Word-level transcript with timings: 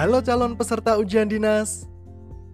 Halo 0.00 0.24
calon 0.24 0.56
peserta 0.56 0.96
ujian 0.96 1.28
dinas. 1.28 1.84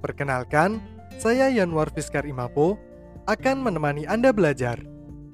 Perkenalkan, 0.02 0.82
saya 1.14 1.46
Yanwar 1.46 1.94
Fiskar 1.94 2.26
Imapo 2.26 2.74
akan 3.22 3.62
menemani 3.62 4.02
Anda 4.02 4.34
belajar. 4.34 4.82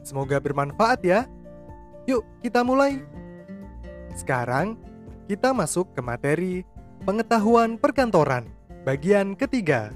Semoga 0.04 0.36
bermanfaat 0.36 1.00
ya. 1.08 1.24
Yuk, 2.04 2.20
kita 2.44 2.60
mulai. 2.68 3.00
Sekarang, 4.12 4.76
kita 5.24 5.56
masuk 5.56 5.96
ke 5.96 6.04
materi 6.04 6.68
pengetahuan 7.08 7.80
perkantoran, 7.80 8.44
bagian 8.84 9.32
ketiga. 9.32 9.88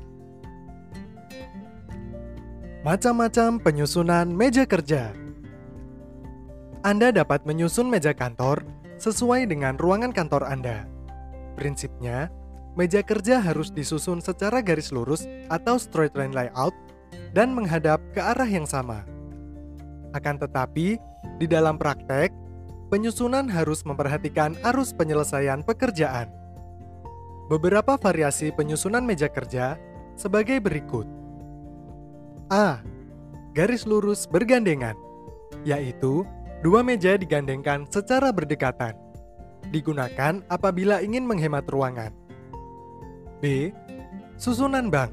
Macam-macam 2.81 3.61
penyusunan 3.61 4.25
meja 4.33 4.65
kerja. 4.65 5.13
Anda 6.81 7.13
dapat 7.13 7.45
menyusun 7.45 7.93
meja 7.93 8.17
kantor 8.17 8.65
sesuai 8.97 9.53
dengan 9.53 9.77
ruangan 9.77 10.17
kantor 10.17 10.49
Anda. 10.49 10.96
Prinsipnya, 11.57 12.29
meja 12.77 13.01
kerja 13.01 13.41
harus 13.41 13.73
disusun 13.73 14.21
secara 14.21 14.61
garis 14.61 14.93
lurus 14.93 15.25
atau 15.49 15.81
straight 15.81 16.13
line 16.13 16.37
layout 16.37 16.77
dan 17.33 17.57
menghadap 17.57 17.99
ke 18.13 18.21
arah 18.21 18.47
yang 18.47 18.69
sama. 18.69 19.03
Akan 20.13 20.37
tetapi, 20.37 21.01
di 21.41 21.47
dalam 21.49 21.81
praktek, 21.81 22.31
penyusunan 22.93 23.49
harus 23.49 23.83
memperhatikan 23.89 24.55
arus 24.73 24.93
penyelesaian 24.93 25.65
pekerjaan. 25.65 26.29
Beberapa 27.49 27.97
variasi 27.97 28.53
penyusunan 28.53 29.07
meja 29.07 29.33
kerja 29.33 29.81
sebagai 30.19 30.61
berikut. 30.61 31.09
A. 32.53 32.81
Garis 33.57 33.89
lurus 33.89 34.29
bergandengan, 34.29 34.95
yaitu 35.65 36.29
dua 36.61 36.85
meja 36.85 37.17
digandengkan 37.17 37.89
secara 37.89 38.29
berdekatan. 38.29 39.06
Digunakan 39.75 40.47
apabila 40.47 41.03
ingin 41.03 41.27
menghemat 41.27 41.67
ruangan. 41.67 42.15
B. 43.43 43.73
Susunan 44.37 44.89
bank 44.93 45.13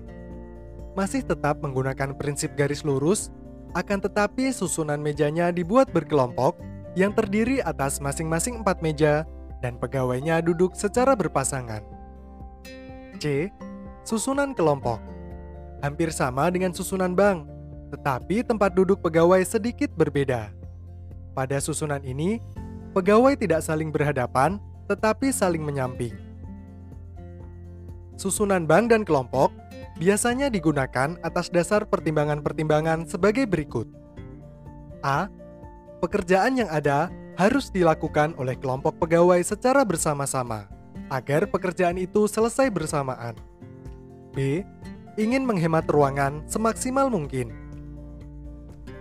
masih 0.93 1.25
tetap 1.25 1.57
menggunakan 1.65 2.13
prinsip 2.13 2.53
garis 2.53 2.85
lurus, 2.85 3.33
akan 3.73 4.05
tetapi 4.05 4.53
susunan 4.53 5.01
mejanya 5.01 5.49
dibuat 5.49 5.89
berkelompok 5.89 6.61
yang 6.93 7.09
terdiri 7.09 7.57
atas 7.65 7.97
masing-masing 7.97 8.61
empat 8.61 8.85
meja 8.85 9.25
dan 9.65 9.81
pegawainya 9.81 10.43
duduk 10.45 10.77
secara 10.77 11.17
berpasangan. 11.17 11.81
C. 13.17 13.49
Susunan 14.05 14.53
kelompok 14.53 15.01
hampir 15.81 16.13
sama 16.13 16.47
dengan 16.53 16.71
susunan 16.71 17.11
bank, 17.17 17.49
tetapi 17.91 18.45
tempat 18.45 18.71
duduk 18.77 19.01
pegawai 19.01 19.41
sedikit 19.43 19.89
berbeda. 19.97 20.53
Pada 21.33 21.57
susunan 21.57 21.99
ini, 22.05 22.37
pegawai 22.93 23.33
tidak 23.35 23.65
saling 23.65 23.89
berhadapan, 23.89 24.61
tetapi 24.85 25.33
saling 25.33 25.65
menyamping. 25.65 26.13
Susunan 28.15 28.69
bank 28.69 28.93
dan 28.93 29.01
kelompok 29.01 29.49
biasanya 29.97 30.47
digunakan 30.53 31.17
atas 31.25 31.49
dasar 31.49 31.89
pertimbangan-pertimbangan 31.89 33.09
sebagai 33.09 33.49
berikut: 33.49 33.89
a. 35.01 35.27
Pekerjaan 35.99 36.59
yang 36.59 36.69
ada 36.69 37.07
harus 37.39 37.73
dilakukan 37.73 38.37
oleh 38.37 38.53
kelompok 38.59 38.99
pegawai 39.01 39.39
secara 39.41 39.81
bersama-sama 39.87 40.69
agar 41.09 41.49
pekerjaan 41.49 41.97
itu 41.97 42.29
selesai 42.29 42.69
bersamaan. 42.69 43.33
B 44.35 44.61
ingin 45.17 45.45
menghemat 45.45 45.85
ruangan 45.89 46.41
semaksimal 46.49 47.09
mungkin. 47.09 47.53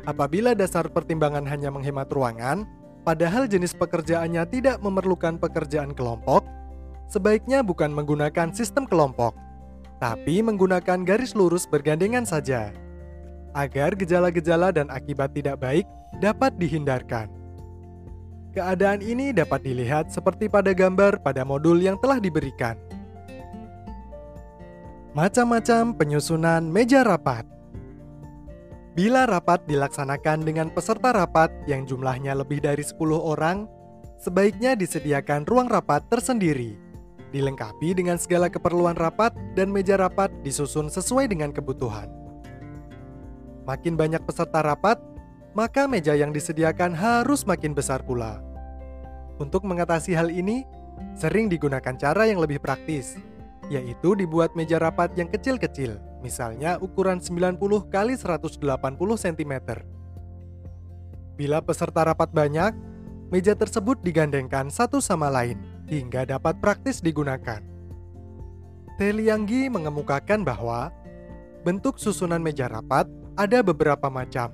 Apabila 0.02 0.52
dasar 0.52 0.90
pertimbangan 0.90 1.46
hanya 1.46 1.70
menghemat 1.70 2.10
ruangan, 2.10 2.66
padahal 3.02 3.50
jenis 3.50 3.74
pekerjaannya 3.76 4.42
tidak 4.50 4.78
memerlukan 4.82 5.38
pekerjaan 5.38 5.94
kelompok, 5.94 6.46
sebaiknya 7.10 7.60
bukan 7.60 7.90
menggunakan 7.90 8.50
sistem 8.54 8.88
kelompok, 8.88 9.34
tapi 10.02 10.42
menggunakan 10.42 11.04
garis 11.06 11.34
lurus 11.36 11.68
bergandengan 11.68 12.26
saja, 12.26 12.74
agar 13.54 13.94
gejala-gejala 13.94 14.72
dan 14.72 14.88
akibat 14.88 15.30
tidak 15.34 15.60
baik 15.60 15.86
dapat 16.22 16.54
dihindarkan. 16.56 17.28
Keadaan 18.52 19.00
ini 19.00 19.32
dapat 19.32 19.64
dilihat 19.64 20.12
seperti 20.12 20.48
pada 20.48 20.76
gambar 20.76 21.24
pada 21.24 21.40
modul 21.40 21.80
yang 21.80 21.96
telah 21.96 22.20
diberikan 22.20 22.76
macam-macam 25.12 25.92
penyusunan 25.92 26.64
meja 26.64 27.04
rapat. 27.04 27.44
Bila 28.92 29.24
rapat 29.24 29.64
dilaksanakan 29.64 30.44
dengan 30.44 30.68
peserta 30.68 31.16
rapat 31.16 31.48
yang 31.64 31.88
jumlahnya 31.88 32.36
lebih 32.36 32.60
dari 32.60 32.84
10 32.84 33.00
orang, 33.16 33.64
sebaiknya 34.20 34.76
disediakan 34.76 35.48
ruang 35.48 35.72
rapat 35.72 36.04
tersendiri, 36.12 36.76
dilengkapi 37.32 37.96
dengan 37.96 38.20
segala 38.20 38.52
keperluan 38.52 38.92
rapat 39.00 39.32
dan 39.56 39.72
meja 39.72 39.96
rapat 39.96 40.28
disusun 40.44 40.92
sesuai 40.92 41.24
dengan 41.32 41.56
kebutuhan. 41.56 42.12
Makin 43.64 43.96
banyak 43.96 44.28
peserta 44.28 44.60
rapat, 44.60 45.00
maka 45.56 45.88
meja 45.88 46.12
yang 46.12 46.28
disediakan 46.28 46.92
harus 46.92 47.48
makin 47.48 47.72
besar 47.72 48.04
pula. 48.04 48.44
Untuk 49.40 49.64
mengatasi 49.64 50.12
hal 50.12 50.28
ini, 50.28 50.68
sering 51.16 51.48
digunakan 51.48 51.96
cara 51.96 52.28
yang 52.28 52.44
lebih 52.44 52.60
praktis, 52.60 53.16
yaitu 53.72 54.12
dibuat 54.12 54.52
meja 54.52 54.76
rapat 54.76 55.16
yang 55.16 55.32
kecil-kecil, 55.32 56.11
misalnya 56.22 56.78
ukuran 56.78 57.18
90 57.18 57.58
x 57.90 58.22
180 58.22 58.62
cm. 59.18 59.54
Bila 61.34 61.58
peserta 61.58 62.06
rapat 62.06 62.30
banyak, 62.30 62.72
meja 63.34 63.58
tersebut 63.58 63.98
digandengkan 64.06 64.70
satu 64.70 65.02
sama 65.02 65.28
lain 65.28 65.58
hingga 65.90 66.24
dapat 66.24 66.62
praktis 66.62 67.02
digunakan. 67.02 67.60
Telianggi 69.00 69.66
mengemukakan 69.66 70.46
bahwa 70.46 70.94
bentuk 71.66 71.98
susunan 71.98 72.38
meja 72.38 72.70
rapat 72.70 73.10
ada 73.34 73.64
beberapa 73.64 74.06
macam, 74.12 74.52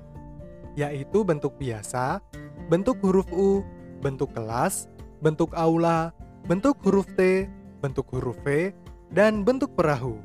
yaitu 0.73 1.21
bentuk 1.21 1.59
biasa, 1.59 2.23
bentuk 2.71 2.97
huruf 3.03 3.27
U, 3.35 3.61
bentuk 3.99 4.31
kelas, 4.31 4.87
bentuk 5.19 5.51
aula, 5.53 6.15
bentuk 6.47 6.79
huruf 6.87 7.05
T, 7.19 7.45
bentuk 7.83 8.07
huruf 8.15 8.39
V, 8.47 8.71
dan 9.11 9.43
bentuk 9.43 9.75
perahu. 9.75 10.23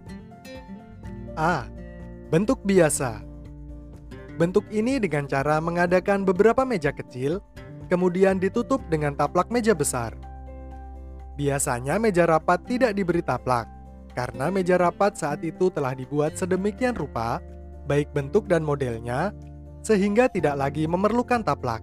A. 1.35 1.67
Bentuk 2.31 2.63
biasa. 2.63 3.19
Bentuk 4.39 4.63
ini 4.71 5.03
dengan 5.03 5.27
cara 5.27 5.59
mengadakan 5.59 6.23
beberapa 6.23 6.63
meja 6.63 6.95
kecil, 6.95 7.43
kemudian 7.91 8.39
ditutup 8.39 8.79
dengan 8.87 9.19
taplak 9.19 9.51
meja 9.51 9.75
besar. 9.75 10.15
Biasanya 11.35 11.99
meja 11.99 12.31
rapat 12.31 12.63
tidak 12.71 12.95
diberi 12.95 13.19
taplak, 13.19 13.67
karena 14.15 14.47
meja 14.47 14.79
rapat 14.79 15.19
saat 15.19 15.43
itu 15.43 15.75
telah 15.75 15.91
dibuat 15.91 16.39
sedemikian 16.39 16.95
rupa, 16.95 17.43
baik 17.91 18.15
bentuk 18.15 18.47
dan 18.47 18.63
modelnya, 18.63 19.35
sehingga 19.83 20.31
tidak 20.31 20.55
lagi 20.55 20.87
memerlukan 20.87 21.43
taplak. 21.43 21.83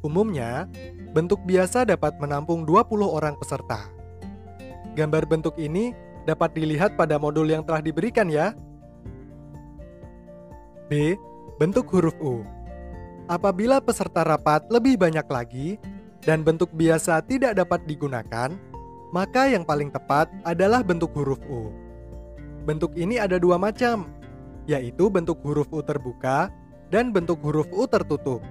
Umumnya, 0.00 0.64
bentuk 1.12 1.44
biasa 1.44 1.84
dapat 1.84 2.16
menampung 2.16 2.64
20 2.64 3.04
orang 3.04 3.36
peserta. 3.36 3.84
Gambar 4.96 5.28
bentuk 5.28 5.60
ini 5.60 5.92
dapat 6.24 6.52
dilihat 6.56 6.96
pada 6.96 7.16
modul 7.16 7.48
yang 7.48 7.64
telah 7.64 7.80
diberikan 7.84 8.28
ya. 8.28 8.52
B. 10.90 11.14
Bentuk 11.60 11.86
huruf 11.92 12.16
U. 12.18 12.42
Apabila 13.30 13.78
peserta 13.78 14.26
rapat 14.26 14.66
lebih 14.72 14.98
banyak 14.98 15.26
lagi 15.30 15.78
dan 16.24 16.42
bentuk 16.42 16.72
biasa 16.74 17.22
tidak 17.22 17.54
dapat 17.54 17.84
digunakan, 17.86 18.56
maka 19.14 19.46
yang 19.46 19.62
paling 19.62 19.92
tepat 19.92 20.26
adalah 20.42 20.82
bentuk 20.82 21.14
huruf 21.14 21.38
U. 21.46 21.70
Bentuk 22.66 22.96
ini 22.98 23.22
ada 23.22 23.38
dua 23.38 23.54
macam, 23.54 24.10
yaitu 24.66 25.06
bentuk 25.06 25.38
huruf 25.46 25.70
U 25.70 25.78
terbuka 25.84 26.50
dan 26.90 27.14
bentuk 27.14 27.38
huruf 27.44 27.70
U 27.70 27.86
tertutup. 27.86 28.42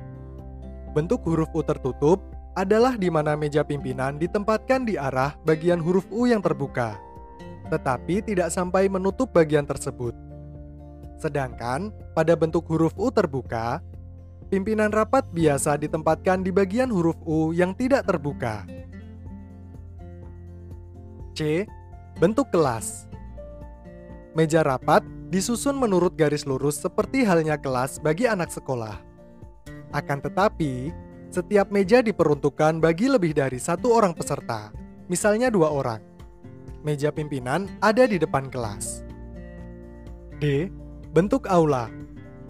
Bentuk 0.95 1.21
huruf 1.27 1.51
U 1.51 1.59
tertutup 1.59 2.23
adalah 2.55 2.95
di 2.99 3.07
mana 3.07 3.35
meja 3.39 3.63
pimpinan 3.63 4.19
ditempatkan 4.19 4.83
di 4.87 4.99
arah 4.99 5.35
bagian 5.43 5.79
huruf 5.79 6.07
U 6.11 6.27
yang 6.27 6.43
terbuka, 6.43 6.99
tetapi 7.69 8.25
tidak 8.25 8.49
sampai 8.49 8.89
menutup 8.89 9.29
bagian 9.31 9.63
tersebut. 9.63 10.17
Sedangkan 11.21 11.93
pada 12.17 12.33
bentuk 12.33 12.65
huruf 12.67 12.91
U 12.97 13.13
terbuka, 13.13 13.79
pimpinan 14.49 14.89
rapat 14.89 15.23
biasa 15.29 15.77
ditempatkan 15.77 16.41
di 16.41 16.49
bagian 16.49 16.89
huruf 16.89 17.15
U 17.23 17.53
yang 17.53 17.77
tidak 17.77 18.09
terbuka. 18.09 18.65
C. 21.37 21.63
Bentuk 22.19 22.51
kelas 22.51 23.07
Meja 24.35 24.59
rapat 24.59 25.01
disusun 25.31 25.77
menurut 25.77 26.17
garis 26.17 26.43
lurus 26.43 26.81
seperti 26.81 27.23
halnya 27.23 27.55
kelas 27.55 28.01
bagi 28.01 28.25
anak 28.27 28.51
sekolah. 28.51 28.97
Akan 29.89 30.21
tetapi, 30.21 30.93
setiap 31.29 31.69
meja 31.69 32.01
diperuntukkan 32.01 32.81
bagi 32.81 33.09
lebih 33.09 33.37
dari 33.37 33.57
satu 33.61 33.93
orang 33.93 34.13
peserta, 34.13 34.73
misalnya 35.09 35.49
dua 35.49 35.69
orang. 35.73 36.08
Meja 36.79 37.11
pimpinan 37.11 37.67
ada 37.83 38.07
di 38.07 38.15
depan 38.15 38.47
kelas. 38.47 39.03
D. 40.39 40.71
Bentuk 41.11 41.43
aula. 41.51 41.91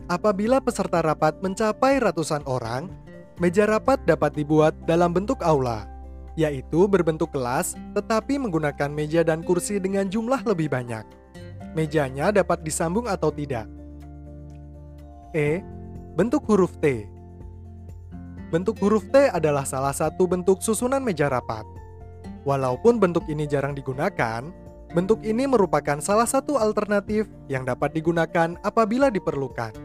Apabila 0.06 0.62
peserta 0.62 1.02
rapat 1.02 1.42
mencapai 1.42 1.98
ratusan 1.98 2.46
orang, 2.46 2.94
meja 3.42 3.66
rapat 3.66 3.98
dapat 4.06 4.38
dibuat 4.38 4.74
dalam 4.86 5.14
bentuk 5.14 5.42
aula. 5.42 5.90
yaitu 6.40 6.88
berbentuk 6.88 7.36
kelas 7.36 7.76
tetapi 7.92 8.40
menggunakan 8.40 8.88
meja 8.88 9.28
dan 9.28 9.44
kursi 9.44 9.76
dengan 9.76 10.08
jumlah 10.08 10.40
lebih 10.48 10.72
banyak. 10.72 11.04
Mejanya 11.76 12.32
dapat 12.32 12.64
disambung 12.64 13.12
atau 13.12 13.28
tidak. 13.28 13.68
E. 15.36 15.60
Bentuk 16.16 16.48
huruf 16.48 16.80
T. 16.80 17.04
Bentuk 18.50 18.80
huruf 18.80 19.04
T 19.12 19.30
adalah 19.30 19.68
salah 19.68 19.92
satu 19.92 20.26
bentuk 20.32 20.64
susunan 20.64 21.04
meja 21.04 21.28
rapat. 21.28 21.68
Walaupun 22.48 23.00
bentuk 23.00 23.28
ini 23.28 23.44
jarang 23.48 23.76
digunakan, 23.76 24.48
bentuk 24.96 25.20
ini 25.28 25.44
merupakan 25.46 26.00
salah 26.00 26.28
satu 26.28 26.56
alternatif 26.56 27.28
yang 27.52 27.68
dapat 27.68 27.92
digunakan 27.92 28.56
apabila 28.64 29.12
diperlukan. 29.12 29.76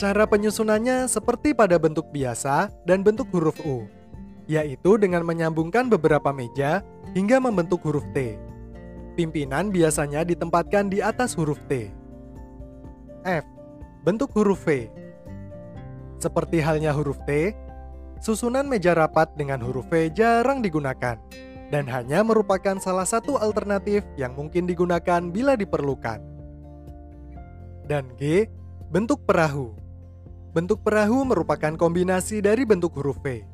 Cara 0.00 0.24
penyusunannya 0.24 1.06
seperti 1.06 1.52
pada 1.52 1.76
bentuk 1.76 2.08
biasa 2.08 2.72
dan 2.88 3.04
bentuk 3.04 3.28
huruf 3.36 3.60
U 3.68 3.84
yaitu 4.50 4.98
dengan 4.98 5.22
menyambungkan 5.22 5.86
beberapa 5.86 6.34
meja 6.34 6.82
hingga 7.14 7.38
membentuk 7.38 7.86
huruf 7.86 8.02
T. 8.10 8.34
Pimpinan 9.14 9.70
biasanya 9.70 10.26
ditempatkan 10.26 10.90
di 10.90 10.98
atas 10.98 11.38
huruf 11.38 11.62
T. 11.70 11.86
F. 13.22 13.46
Bentuk 14.02 14.34
huruf 14.34 14.66
V. 14.66 14.90
Seperti 16.18 16.58
halnya 16.58 16.90
huruf 16.90 17.22
T, 17.30 17.54
susunan 18.18 18.66
meja 18.66 18.90
rapat 18.90 19.30
dengan 19.38 19.62
huruf 19.62 19.86
V 19.86 20.10
jarang 20.10 20.66
digunakan 20.66 21.14
dan 21.70 21.86
hanya 21.86 22.26
merupakan 22.26 22.76
salah 22.82 23.06
satu 23.06 23.38
alternatif 23.38 24.02
yang 24.18 24.34
mungkin 24.34 24.66
digunakan 24.66 25.22
bila 25.30 25.54
diperlukan. 25.54 26.18
Dan 27.86 28.10
G. 28.18 28.46
Bentuk 28.90 29.22
perahu. 29.22 29.74
Bentuk 30.50 30.82
perahu 30.82 31.22
merupakan 31.22 31.78
kombinasi 31.78 32.42
dari 32.42 32.66
bentuk 32.66 32.98
huruf 32.98 33.22
V 33.22 33.46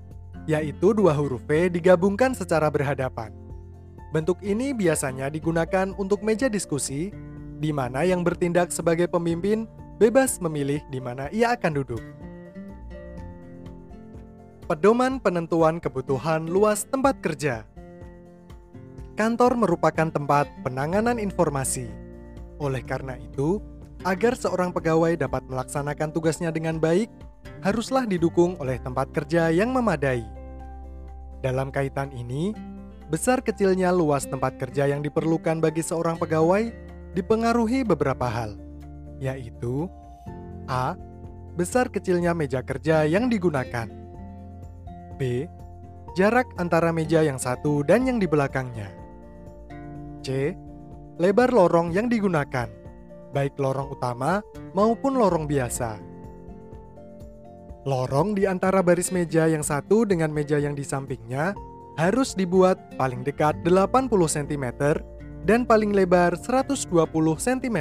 yaitu 0.46 0.94
dua 0.94 1.12
huruf 1.12 1.42
V 1.44 1.68
digabungkan 1.68 2.32
secara 2.32 2.70
berhadapan. 2.70 3.34
Bentuk 4.14 4.38
ini 4.40 4.70
biasanya 4.72 5.26
digunakan 5.28 5.90
untuk 5.98 6.22
meja 6.22 6.46
diskusi, 6.46 7.10
di 7.58 7.74
mana 7.74 8.06
yang 8.06 8.22
bertindak 8.22 8.70
sebagai 8.70 9.10
pemimpin 9.10 9.66
bebas 9.98 10.38
memilih 10.38 10.80
di 10.88 11.02
mana 11.02 11.26
ia 11.34 11.52
akan 11.58 11.72
duduk. 11.82 12.02
Pedoman 14.66 15.18
penentuan 15.22 15.78
kebutuhan 15.78 16.46
luas 16.46 16.86
tempat 16.86 17.18
kerja. 17.22 17.66
Kantor 19.16 19.56
merupakan 19.56 20.12
tempat 20.12 20.44
penanganan 20.60 21.16
informasi. 21.16 21.88
Oleh 22.60 22.84
karena 22.84 23.16
itu, 23.16 23.64
agar 24.04 24.36
seorang 24.36 24.76
pegawai 24.76 25.16
dapat 25.16 25.40
melaksanakan 25.48 26.12
tugasnya 26.12 26.52
dengan 26.52 26.76
baik, 26.76 27.08
haruslah 27.64 28.04
didukung 28.04 28.60
oleh 28.60 28.76
tempat 28.76 29.08
kerja 29.16 29.48
yang 29.48 29.72
memadai. 29.72 30.20
Dalam 31.40 31.72
kaitan 31.72 32.12
ini, 32.12 32.52
besar 33.08 33.40
kecilnya 33.40 33.88
luas 33.88 34.28
tempat 34.28 34.60
kerja 34.60 34.84
yang 34.84 35.00
diperlukan 35.00 35.64
bagi 35.64 35.80
seorang 35.80 36.20
pegawai 36.20 36.68
dipengaruhi 37.16 37.88
beberapa 37.88 38.28
hal, 38.28 38.60
yaitu 39.16 39.88
A. 40.68 40.92
Besar 41.56 41.88
kecilnya 41.88 42.36
meja 42.36 42.60
kerja 42.60 43.08
yang 43.08 43.32
digunakan 43.32 43.88
B. 45.16 45.48
Jarak 46.12 46.52
antara 46.60 46.92
meja 46.92 47.24
yang 47.24 47.40
satu 47.40 47.80
dan 47.80 48.04
yang 48.04 48.20
di 48.20 48.28
belakangnya 48.28 49.05
C. 50.26 50.58
Lebar 51.22 51.54
lorong 51.54 51.94
yang 51.94 52.10
digunakan, 52.10 52.66
baik 53.30 53.54
lorong 53.56 53.94
utama 53.94 54.42
maupun 54.74 55.16
lorong 55.16 55.46
biasa 55.48 56.16
Lorong 57.86 58.34
di 58.34 58.50
antara 58.50 58.82
baris 58.82 59.14
meja 59.14 59.46
yang 59.46 59.62
satu 59.62 60.02
dengan 60.02 60.34
meja 60.34 60.58
yang 60.58 60.74
di 60.74 60.82
sampingnya 60.82 61.54
harus 61.94 62.34
dibuat 62.34 62.98
paling 62.98 63.22
dekat 63.22 63.62
80 63.62 64.10
cm 64.10 64.66
dan 65.46 65.62
paling 65.62 65.94
lebar 65.94 66.34
120 66.34 66.90
cm. 67.38 67.78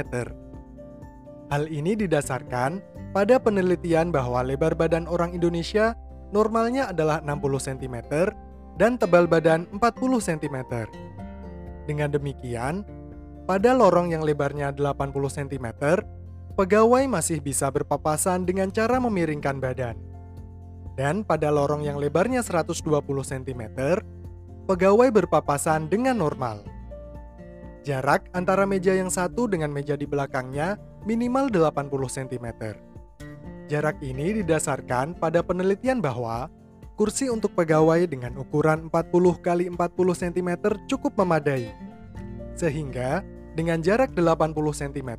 Hal 1.50 1.66
ini 1.66 1.98
didasarkan 1.98 2.78
pada 3.10 3.42
penelitian 3.42 4.14
bahwa 4.14 4.46
lebar 4.46 4.78
badan 4.78 5.10
orang 5.10 5.34
Indonesia 5.34 5.98
normalnya 6.30 6.94
adalah 6.94 7.18
60 7.26 7.66
cm 7.66 7.96
dan 8.78 8.94
tebal 9.02 9.26
badan 9.26 9.66
40 9.74 9.82
cm. 10.22 10.86
Dengan 11.86 12.10
demikian, 12.10 12.82
pada 13.46 13.70
lorong 13.70 14.10
yang 14.10 14.26
lebarnya 14.26 14.74
80 14.74 15.14
cm, 15.30 15.66
pegawai 16.58 17.06
masih 17.06 17.38
bisa 17.38 17.70
berpapasan 17.70 18.42
dengan 18.42 18.74
cara 18.74 18.98
memiringkan 18.98 19.62
badan. 19.62 19.94
Dan 20.98 21.22
pada 21.22 21.54
lorong 21.54 21.86
yang 21.86 22.02
lebarnya 22.02 22.42
120 22.42 22.82
cm, 23.22 23.62
pegawai 24.66 25.08
berpapasan 25.14 25.86
dengan 25.86 26.18
normal. 26.18 26.66
Jarak 27.86 28.26
antara 28.34 28.66
meja 28.66 28.98
yang 28.98 29.14
satu 29.14 29.46
dengan 29.46 29.70
meja 29.70 29.94
di 29.94 30.10
belakangnya 30.10 30.74
minimal 31.06 31.46
80 31.46 31.86
cm. 32.10 32.46
Jarak 33.70 34.02
ini 34.02 34.42
didasarkan 34.42 35.14
pada 35.22 35.38
penelitian 35.38 36.02
bahwa 36.02 36.50
kursi 36.96 37.28
untuk 37.28 37.52
pegawai 37.52 38.08
dengan 38.08 38.40
ukuran 38.40 38.88
40 38.88 39.44
x 39.44 39.48
40 39.68 40.22
cm 40.24 40.50
cukup 40.88 41.12
memadai. 41.20 41.68
Sehingga 42.56 43.20
dengan 43.52 43.84
jarak 43.84 44.16
80 44.16 44.56
cm, 44.56 45.10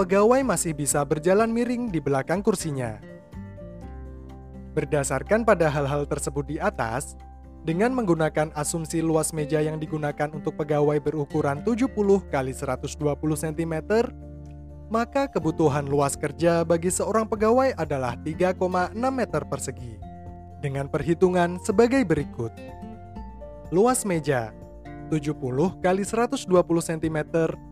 pegawai 0.00 0.40
masih 0.40 0.72
bisa 0.72 1.04
berjalan 1.04 1.52
miring 1.52 1.92
di 1.92 2.00
belakang 2.00 2.40
kursinya. 2.40 2.96
Berdasarkan 4.72 5.44
pada 5.44 5.68
hal-hal 5.68 6.08
tersebut 6.08 6.48
di 6.48 6.56
atas, 6.56 7.20
dengan 7.68 7.92
menggunakan 7.92 8.48
asumsi 8.56 9.04
luas 9.04 9.36
meja 9.36 9.60
yang 9.60 9.76
digunakan 9.76 10.32
untuk 10.32 10.56
pegawai 10.56 10.96
berukuran 11.04 11.60
70 11.68 11.92
x 12.32 12.64
120 12.64 13.44
cm, 13.44 13.74
maka 14.88 15.28
kebutuhan 15.28 15.84
luas 15.84 16.16
kerja 16.16 16.64
bagi 16.64 16.88
seorang 16.88 17.28
pegawai 17.28 17.76
adalah 17.76 18.16
3,6 18.24 18.96
meter 18.96 19.44
persegi. 19.44 20.07
Dengan 20.58 20.90
perhitungan 20.90 21.62
sebagai 21.62 22.02
berikut. 22.02 22.50
Luas 23.70 24.02
meja 24.02 24.50
70 25.08 25.38
kali 25.78 26.02
120 26.02 26.50
cm 26.82 27.18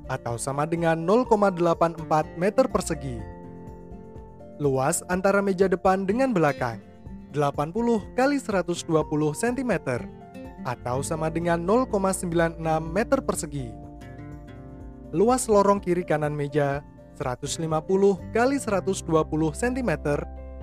atau 0.06 0.34
sama 0.38 0.70
dengan 0.70 0.94
0,84 0.94 1.98
meter 2.38 2.64
persegi. 2.70 3.18
Luas 4.62 5.02
antara 5.10 5.42
meja 5.42 5.66
depan 5.66 6.06
dengan 6.06 6.30
belakang 6.30 6.78
80 7.34 8.16
kali 8.16 8.38
120 8.38 8.86
cm 9.34 9.72
atau 10.64 11.02
sama 11.02 11.26
dengan 11.26 11.58
0,96 11.58 12.56
meter 12.86 13.18
persegi. 13.20 13.68
Luas 15.10 15.50
lorong 15.50 15.82
kiri 15.82 16.06
kanan 16.06 16.32
meja 16.32 16.86
150 17.18 17.66
kali 18.30 18.56
120 18.62 19.04
cm 19.52 19.90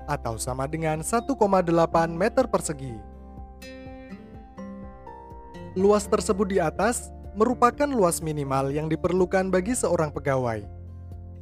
atau 0.04 0.36
sama 0.36 0.68
dengan 0.68 1.00
1,8 1.00 1.34
meter 2.12 2.44
persegi. 2.48 2.94
Luas 5.74 6.06
tersebut 6.06 6.46
di 6.54 6.58
atas 6.62 7.10
merupakan 7.34 7.90
luas 7.90 8.22
minimal 8.22 8.70
yang 8.70 8.86
diperlukan 8.86 9.50
bagi 9.50 9.74
seorang 9.74 10.14
pegawai. 10.14 10.62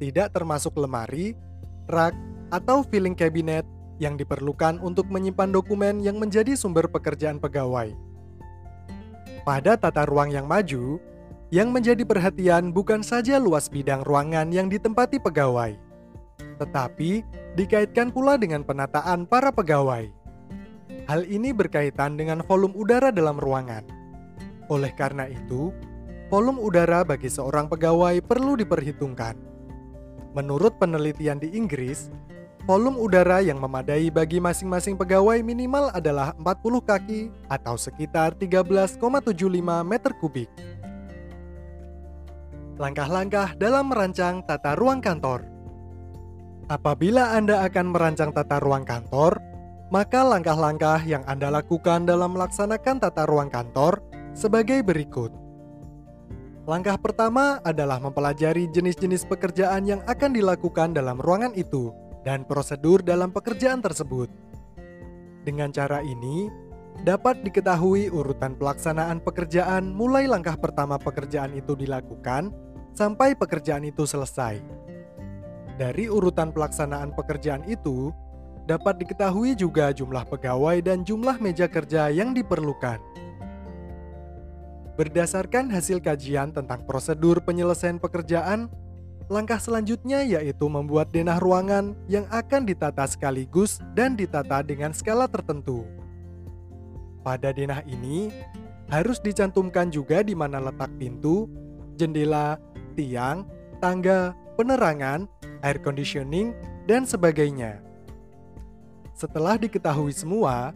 Tidak 0.00 0.32
termasuk 0.32 0.72
lemari, 0.80 1.36
rak, 1.84 2.16
atau 2.48 2.80
filing 2.80 3.12
cabinet 3.12 3.68
yang 4.00 4.16
diperlukan 4.16 4.80
untuk 4.80 5.06
menyimpan 5.12 5.52
dokumen 5.52 6.00
yang 6.00 6.16
menjadi 6.16 6.56
sumber 6.56 6.88
pekerjaan 6.88 7.36
pegawai. 7.36 7.92
Pada 9.44 9.76
tata 9.76 10.08
ruang 10.08 10.32
yang 10.32 10.48
maju, 10.48 10.96
yang 11.52 11.68
menjadi 11.68 12.00
perhatian 12.08 12.72
bukan 12.72 13.04
saja 13.04 13.36
luas 13.36 13.68
bidang 13.68 14.00
ruangan 14.00 14.48
yang 14.48 14.72
ditempati 14.72 15.20
pegawai, 15.20 15.76
tetapi 16.58 17.26
dikaitkan 17.58 18.10
pula 18.10 18.38
dengan 18.38 18.62
penataan 18.62 19.24
para 19.28 19.50
pegawai. 19.50 20.08
Hal 21.10 21.26
ini 21.26 21.50
berkaitan 21.50 22.14
dengan 22.14 22.44
volume 22.46 22.76
udara 22.78 23.10
dalam 23.10 23.36
ruangan 23.40 24.02
oleh 24.72 24.88
karena 24.96 25.28
itu, 25.28 25.68
volume 26.32 26.56
udara 26.56 27.04
bagi 27.04 27.28
seorang 27.28 27.68
pegawai 27.68 28.24
perlu 28.24 28.56
diperhitungkan. 28.56 29.36
Menurut 30.32 30.80
penelitian 30.80 31.36
di 31.36 31.52
Inggris, 31.52 32.08
volume 32.64 32.96
udara 32.96 33.44
yang 33.44 33.60
memadai 33.60 34.08
bagi 34.08 34.40
masing-masing 34.40 34.96
pegawai 34.96 35.44
minimal 35.44 35.92
adalah 35.92 36.32
40 36.40 36.80
kaki 36.88 37.20
atau 37.52 37.76
sekitar 37.76 38.32
13,75 38.40 38.96
meter 39.84 40.12
kubik. 40.16 40.48
Langkah-langkah 42.80 43.52
dalam 43.60 43.92
merancang 43.92 44.40
tata 44.48 44.72
ruang 44.72 45.04
kantor. 45.04 45.51
Apabila 46.72 47.36
Anda 47.36 47.68
akan 47.68 47.92
merancang 47.92 48.32
tata 48.32 48.56
ruang 48.56 48.88
kantor, 48.88 49.36
maka 49.92 50.24
langkah-langkah 50.24 51.04
yang 51.04 51.20
Anda 51.28 51.52
lakukan 51.52 52.08
dalam 52.08 52.32
melaksanakan 52.32 52.96
tata 52.96 53.28
ruang 53.28 53.52
kantor 53.52 54.00
sebagai 54.32 54.80
berikut. 54.80 55.28
Langkah 56.64 56.96
pertama 56.96 57.60
adalah 57.60 58.00
mempelajari 58.00 58.72
jenis-jenis 58.72 59.28
pekerjaan 59.28 59.84
yang 59.84 60.00
akan 60.08 60.32
dilakukan 60.32 60.96
dalam 60.96 61.20
ruangan 61.20 61.52
itu 61.52 61.92
dan 62.24 62.48
prosedur 62.48 63.04
dalam 63.04 63.36
pekerjaan 63.36 63.84
tersebut. 63.84 64.32
Dengan 65.44 65.76
cara 65.76 66.00
ini, 66.00 66.48
dapat 67.04 67.44
diketahui 67.44 68.08
urutan 68.08 68.56
pelaksanaan 68.56 69.20
pekerjaan 69.20 69.92
mulai 69.92 70.24
langkah 70.24 70.56
pertama 70.56 70.96
pekerjaan 70.96 71.52
itu 71.52 71.76
dilakukan 71.76 72.48
sampai 72.96 73.36
pekerjaan 73.36 73.84
itu 73.84 74.08
selesai. 74.08 74.80
Dari 75.80 76.08
urutan 76.08 76.52
pelaksanaan 76.52 77.16
pekerjaan 77.16 77.64
itu, 77.64 78.12
dapat 78.68 79.00
diketahui 79.00 79.56
juga 79.56 79.90
jumlah 79.90 80.28
pegawai 80.28 80.78
dan 80.84 81.02
jumlah 81.02 81.40
meja 81.40 81.66
kerja 81.66 82.12
yang 82.12 82.36
diperlukan. 82.36 83.00
Berdasarkan 84.92 85.72
hasil 85.72 86.04
kajian 86.04 86.52
tentang 86.52 86.84
prosedur 86.84 87.40
penyelesaian 87.40 87.96
pekerjaan, 87.96 88.68
langkah 89.32 89.56
selanjutnya 89.56 90.20
yaitu 90.20 90.68
membuat 90.68 91.08
denah 91.08 91.40
ruangan 91.40 91.96
yang 92.12 92.28
akan 92.28 92.68
ditata 92.68 93.08
sekaligus 93.08 93.80
dan 93.96 94.12
ditata 94.12 94.60
dengan 94.60 94.92
skala 94.92 95.24
tertentu. 95.24 95.88
Pada 97.24 97.56
denah 97.56 97.80
ini, 97.88 98.28
harus 98.92 99.16
dicantumkan 99.24 99.88
juga 99.88 100.20
di 100.20 100.36
mana 100.36 100.60
letak 100.60 100.92
pintu, 101.00 101.48
jendela, 101.96 102.60
tiang, 102.92 103.48
tangga, 103.80 104.36
penerangan, 104.60 105.24
air 105.62 105.78
conditioning, 105.80 106.52
dan 106.84 107.06
sebagainya. 107.06 107.78
Setelah 109.14 109.56
diketahui 109.56 110.10
semua, 110.10 110.74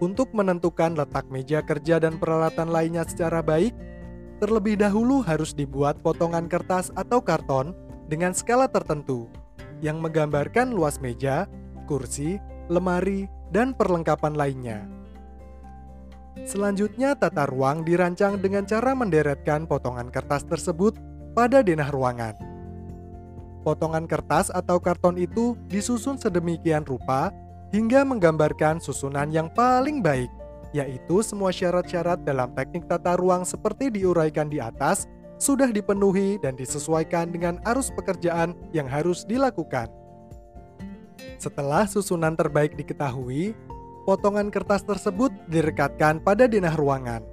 untuk 0.00 0.32
menentukan 0.32 0.96
letak 0.96 1.28
meja 1.28 1.60
kerja 1.60 2.00
dan 2.00 2.16
peralatan 2.16 2.72
lainnya 2.72 3.04
secara 3.04 3.44
baik, 3.44 3.76
terlebih 4.40 4.80
dahulu 4.80 5.20
harus 5.20 5.52
dibuat 5.52 6.00
potongan 6.00 6.48
kertas 6.48 6.88
atau 6.96 7.20
karton 7.20 7.76
dengan 8.08 8.32
skala 8.32 8.66
tertentu 8.66 9.28
yang 9.84 10.00
menggambarkan 10.00 10.72
luas 10.72 10.96
meja, 11.04 11.44
kursi, 11.84 12.40
lemari, 12.72 13.28
dan 13.52 13.76
perlengkapan 13.76 14.32
lainnya. 14.32 14.80
Selanjutnya, 16.48 17.12
tata 17.18 17.44
ruang 17.44 17.84
dirancang 17.84 18.40
dengan 18.40 18.64
cara 18.64 18.96
menderetkan 18.96 19.68
potongan 19.68 20.08
kertas 20.08 20.48
tersebut 20.48 20.96
pada 21.36 21.60
denah 21.60 21.92
ruangan. 21.92 22.59
Potongan 23.60 24.08
kertas 24.08 24.48
atau 24.48 24.80
karton 24.80 25.20
itu 25.20 25.52
disusun 25.68 26.16
sedemikian 26.16 26.84
rupa 26.88 27.28
hingga 27.70 28.02
menggambarkan 28.08 28.80
susunan 28.80 29.28
yang 29.28 29.52
paling 29.52 30.00
baik, 30.00 30.32
yaitu 30.72 31.20
semua 31.20 31.52
syarat-syarat 31.52 32.24
dalam 32.24 32.50
teknik 32.56 32.88
tata 32.88 33.20
ruang 33.20 33.44
seperti 33.44 33.92
diuraikan 33.92 34.48
di 34.48 34.58
atas 34.58 35.04
sudah 35.40 35.68
dipenuhi 35.72 36.36
dan 36.40 36.56
disesuaikan 36.56 37.32
dengan 37.32 37.56
arus 37.68 37.88
pekerjaan 37.92 38.52
yang 38.72 38.88
harus 38.88 39.24
dilakukan. 39.24 39.88
Setelah 41.40 41.88
susunan 41.88 42.36
terbaik 42.36 42.76
diketahui, 42.76 43.56
potongan 44.04 44.52
kertas 44.52 44.84
tersebut 44.84 45.32
direkatkan 45.48 46.20
pada 46.20 46.44
denah 46.44 46.76
ruangan. 46.76 47.24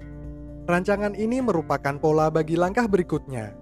Rancangan 0.68 1.16
ini 1.16 1.40
merupakan 1.40 1.96
pola 2.00 2.28
bagi 2.32 2.60
langkah 2.60 2.88
berikutnya. 2.88 3.56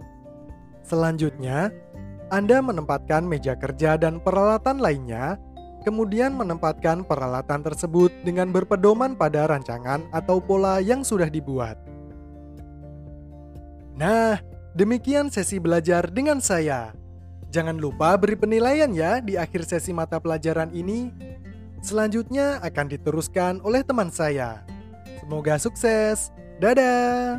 Selanjutnya, 0.86 1.74
Anda 2.34 2.62
menempatkan 2.62 3.25
meja 3.25 3.53
kerja 3.53 3.98
dan 4.00 4.17
peralatan 4.17 4.82
lainnya, 4.82 5.38
kemudian 5.86 6.34
menempatkan 6.34 7.05
peralatan 7.05 7.62
tersebut 7.62 8.10
dengan 8.25 8.50
berpedoman 8.50 9.13
pada 9.13 9.46
rancangan 9.46 10.05
atau 10.10 10.41
pola 10.41 10.82
yang 10.82 11.05
sudah 11.05 11.29
dibuat. 11.29 11.77
Nah, 13.96 14.41
demikian 14.74 15.29
sesi 15.29 15.62
belajar 15.62 16.10
dengan 16.10 16.41
saya. 16.41 16.91
Jangan 17.53 17.79
lupa 17.79 18.17
beri 18.20 18.36
penilaian 18.36 18.91
ya 18.91 19.24
di 19.24 19.39
akhir 19.39 19.63
sesi 19.63 19.96
mata 19.96 20.20
pelajaran 20.20 20.74
ini 20.75 21.13
Selanjutnya 21.86 22.58
akan 22.65 22.89
diteruskan 22.89 23.62
oleh 23.62 23.86
teman 23.86 24.10
saya. 24.10 24.65
Semoga 25.22 25.62
sukses. 25.62 26.34
Dadah. 26.58 27.38